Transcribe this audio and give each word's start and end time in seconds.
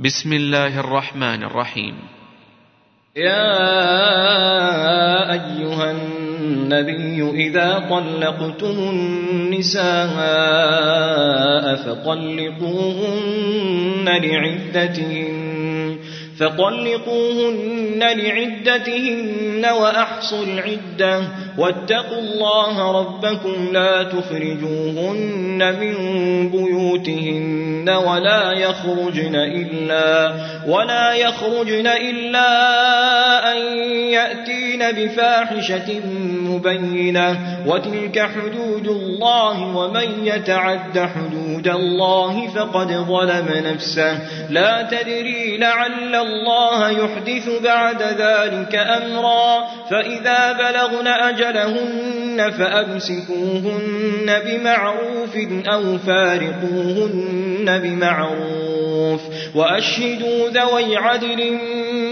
بسم 0.00 0.32
الله 0.32 0.80
الرحمن 0.80 1.42
الرحيم. 1.42 1.94
يا 3.16 3.50
أيها 5.32 5.90
النبي 5.90 7.30
إذا 7.48 7.78
طلقتم 7.90 8.78
النساء 8.90 9.82
فطلقوهن 11.82 12.98
لعدتهن 14.06 15.98
فطلقوهن 16.38 17.98
لعدتهن 17.98 19.66
وأحصوا 19.66 20.44
العدة 20.44 21.28
واتقوا 21.58 22.18
الله 22.18 23.00
ربكم 23.00 23.72
لا 23.72 24.02
تخرجوهن 24.02 25.76
من 25.80 25.94
بيوتهن 26.50 27.88
ولا 27.88 28.52
يخرجن 28.52 29.34
إلا 29.34 30.34
ولا 30.68 31.12
يخرجن 31.12 31.86
إلا 31.86 32.48
أن 33.52 33.78
يأتين 33.88 34.92
بفاحشة 34.92 36.00
مبينة 36.42 37.38
وتلك 37.66 38.18
حدود 38.20 38.86
الله 38.86 39.76
ومن 39.76 40.26
يتعد 40.26 40.98
حدود 40.98 41.68
الله 41.68 42.48
فقد 42.48 42.92
ظلم 42.92 43.48
نفسه 43.72 44.18
لا 44.50 44.82
تدري 44.82 45.56
لعل 45.56 46.14
الله 46.14 46.90
يحدث 46.90 47.48
بعد 47.62 48.02
ذلك 48.02 48.74
أمرا 48.74 49.68
فإذا 49.90 50.52
بلغن 50.52 51.06
أجلهن 51.48 52.50
فأمسكوهن 52.50 54.40
بمعروف 54.46 55.36
أو 55.72 55.98
فارقوهن 55.98 57.78
بمعروف 57.78 59.20
وأشهدوا 59.54 60.48
ذوي 60.50 60.96
عدل 60.96 61.58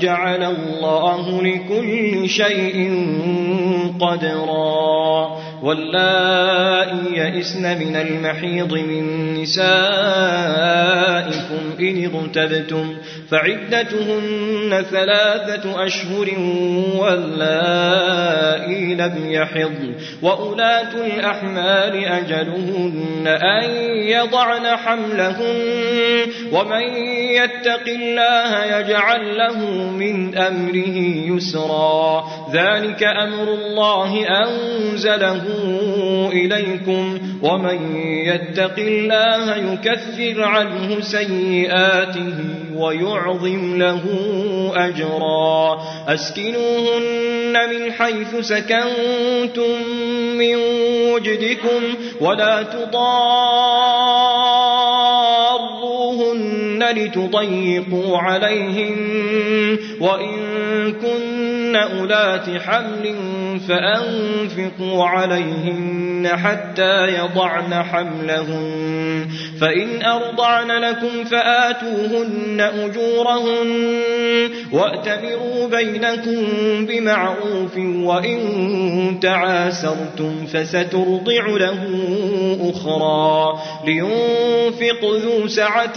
جعل 0.00 0.44
الله 0.44 1.42
لكل 1.42 2.28
شيء 2.28 3.06
قدرا. 4.00 5.40
واللائي 5.62 6.98
يئسن 7.12 7.78
من 7.78 7.96
المحيض 7.96 8.72
من 8.74 9.34
نسائكم 9.34 9.60
إن 11.82 12.04
اغتبتم 12.04 12.96
فعدتهن 13.30 14.84
ثلاثة 14.90 15.86
أشهر 15.86 16.28
واللائي 16.96 18.94
لم 18.94 19.30
يحض 19.30 19.94
وأولاة 20.22 21.06
الأحمال 21.06 22.04
أجلهن 22.04 23.26
أن 23.26 23.70
يضعن 23.94 24.66
حملهن 24.66 26.26
ومن 26.52 26.82
يتق 27.34 27.88
الله 27.88 28.64
يجعل 28.64 29.38
له 29.38 29.58
من 29.90 30.38
أمره 30.38 30.96
يسرا 31.34 32.24
ذلك 32.52 33.02
أمر 33.02 33.54
الله 33.54 34.26
أنزله 34.28 35.42
إليكم 36.32 37.18
ومن 37.42 37.96
يتق 38.06 38.78
الله 38.78 39.56
يكفر 39.56 40.42
عنه 40.42 41.00
سيئاته 41.70 42.38
ويعظم 42.74 43.78
له 43.78 44.02
أجرا 44.76 45.82
أسكنوهن 46.08 47.52
من 47.70 47.92
حيث 47.92 48.36
سكنتم 48.40 49.82
من 50.38 50.56
وجدكم 51.12 51.82
ولا 52.20 52.62
تضاروهن 52.62 54.29
لتضيقوا 56.92 58.18
عليهن 58.18 59.78
وإن 60.00 60.36
كن 60.92 61.76
أولات 61.76 62.62
حمل 62.66 63.14
فأنفقوا 63.68 65.04
عليهن 65.04 66.28
حتى 66.28 67.06
يضعن 67.06 67.74
حملهن 67.74 69.26
فإن 69.60 70.02
أرضعن 70.02 70.70
لكم 70.70 71.24
فآتوهن 71.24 72.60
أجورهن 72.60 73.70
وأتمروا 74.72 75.68
بينكم 75.68 76.46
بمعروف 76.86 77.76
وإن 77.78 79.18
تعاسرتم 79.22 80.46
فسترضع 80.46 81.46
له 81.46 81.82
أخرى 82.70 83.60
لينفق 83.86 85.04
ذو 85.04 85.48
سعة 85.48 85.96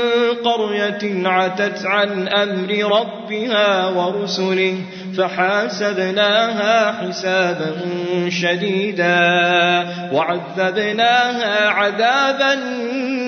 قرية 0.61 1.27
عتت 1.27 1.85
عن 1.85 2.27
أمر 2.27 2.99
ربها 2.99 3.87
ورسله 3.87 4.77
فحاسبناها 5.17 6.91
حسابا 6.91 7.71
شديدا 8.29 9.21
وعذبناها 10.13 11.69
عذابا 11.69 12.55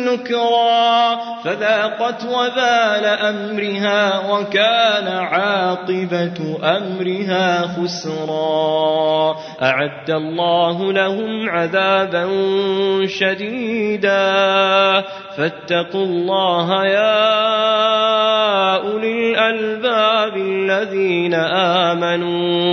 نكرا 0.07 1.15
فذاقت 1.43 2.23
وبال 2.23 3.05
أمرها 3.05 4.31
وكان 4.31 5.07
عاقبة 5.07 6.57
أمرها 6.63 7.61
خسرا 7.61 9.35
أعد 9.61 10.09
الله 10.09 10.93
لهم 10.93 11.49
عذابا 11.49 12.27
شديدا 13.07 14.23
فاتقوا 15.37 16.05
الله 16.05 16.85
يا 16.85 17.22
الألباب 19.53 20.37
الذين 20.37 21.33
آمنوا 21.33 22.72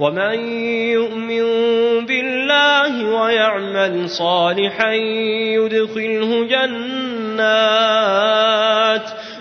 ومن 0.00 0.38
يؤمن 0.92 1.44
بالله 2.06 3.22
ويعمل 3.22 4.10
صالحا 4.10 4.92
يدخله 4.92 6.44
جنات 6.44 7.98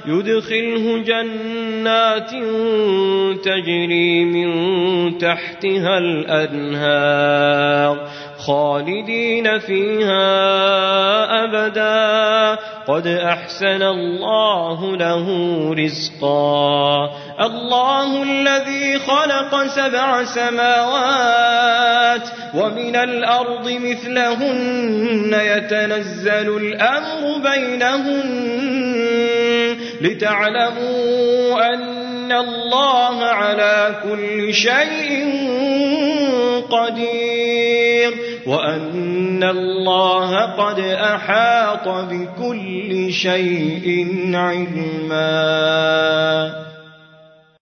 يدخله 0.08 0.98
جنات 0.98 2.32
تجري 3.44 4.26
من 4.26 5.18
تحتها 5.18 5.98
الأنهار. 5.98 8.08
خالدين 8.48 9.60
فيها 9.60 10.24
أبدا. 11.44 12.62
قد 12.88 13.08
أحسن 13.08 13.84
الله 13.84 14.98
له 14.98 15.28
رزقا. 15.74 17.10
الله 17.40 18.24
الذي 18.24 19.00
خلق 19.00 19.68
سبع 19.68 20.24
سماوات 20.24 22.22
ومن 22.56 22.96
الأرض 22.96 23.72
مثلهن 23.72 25.40
يتنزل 25.42 26.58
الأمر 26.58 27.52
بينهن. 27.52 28.48
لتعلموا 30.02 31.74
أن 31.74 32.32
الله 32.32 33.24
على 33.24 33.96
كل 34.04 34.54
شيء 34.54 35.26
قدير. 36.72 37.97
وأن 38.48 39.44
الله 39.44 40.42
قد 40.42 40.80
أحاط 40.80 41.88
بكل 41.88 43.12
شيء 43.12 44.08
علما. 44.34 45.88